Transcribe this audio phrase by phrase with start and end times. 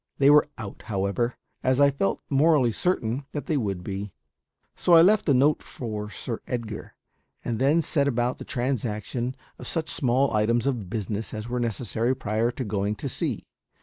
[0.17, 4.13] They were out, however, as I felt morally certain they would be;
[4.75, 6.95] so I left a note for Sir Edgar,
[7.45, 12.15] and then set about the transaction of such small items of business as were necessary
[12.15, 13.45] prior to going to sea.